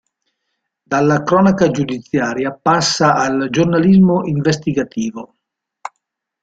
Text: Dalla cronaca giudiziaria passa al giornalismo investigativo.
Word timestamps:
Dalla 0.81 1.21
cronaca 1.21 1.69
giudiziaria 1.69 2.51
passa 2.59 3.13
al 3.13 3.49
giornalismo 3.51 4.25
investigativo. 4.25 5.35